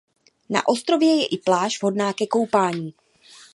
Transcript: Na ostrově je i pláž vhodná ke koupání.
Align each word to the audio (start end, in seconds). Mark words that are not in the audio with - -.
Na 0.49 0.67
ostrově 0.67 1.15
je 1.15 1.25
i 1.25 1.37
pláž 1.37 1.79
vhodná 1.81 2.13
ke 2.13 2.27
koupání. 2.27 2.93